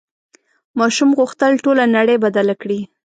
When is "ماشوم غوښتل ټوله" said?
0.79-1.83